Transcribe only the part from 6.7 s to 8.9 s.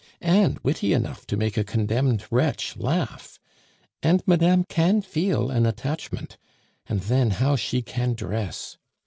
And then how she can dress!